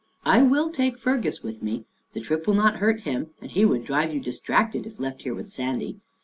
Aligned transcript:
"I 0.35 0.41
will 0.41 0.71
take 0.71 0.97
Fergus 0.97 1.43
with 1.43 1.61
me. 1.61 1.85
The 2.13 2.21
trip 2.21 2.47
will 2.47 2.55
not 2.55 2.77
hurt 2.77 3.01
him 3.01 3.29
and 3.39 3.51
he 3.51 3.65
would 3.65 3.85
drive 3.85 4.11
you 4.11 4.19
distracted 4.19 4.87
if 4.87 4.99
left 4.99 5.21
here 5.21 5.35
with 5.35 5.51
Sandy. 5.51 5.99